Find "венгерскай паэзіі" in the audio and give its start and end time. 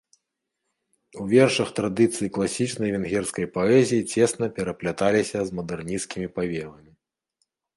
2.95-4.07